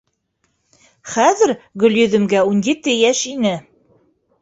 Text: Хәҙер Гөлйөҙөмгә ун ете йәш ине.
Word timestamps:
Хәҙер 1.17 1.53
Гөлйөҙөмгә 1.85 2.43
ун 2.55 2.67
ете 2.73 2.99
йәш 2.99 3.25
ине. 3.37 3.57